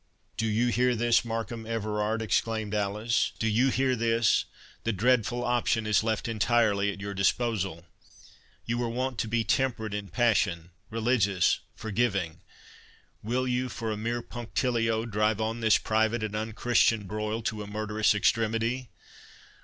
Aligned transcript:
"Do 0.35 0.47
you 0.47 0.69
hear 0.69 0.95
this, 0.95 1.23
Markham 1.23 1.67
Everard?" 1.67 2.23
exclaimed 2.23 2.73
Alice—"do 2.73 3.47
you 3.47 3.69
hear 3.69 3.95
this?—The 3.95 4.91
dreadful 4.93 5.43
option 5.45 5.85
is 5.85 6.03
left 6.03 6.27
entirely 6.27 6.91
at 6.91 6.99
your 6.99 7.13
disposal. 7.13 7.85
You 8.65 8.79
were 8.79 8.89
wont 8.89 9.19
to 9.19 9.27
be 9.27 9.43
temperate 9.43 9.93
in 9.93 10.07
passion, 10.07 10.71
religious, 10.89 11.59
forgiving—will 11.75 13.47
you, 13.47 13.69
for 13.69 13.91
a 13.91 13.95
mere 13.97 14.23
punctilio, 14.23 15.05
drive 15.05 15.39
on 15.39 15.59
this 15.59 15.77
private 15.77 16.23
and 16.23 16.35
unchristian 16.35 17.05
broil 17.05 17.43
to 17.43 17.61
a 17.61 17.67
murderous 17.67 18.15
extremity? 18.15 18.89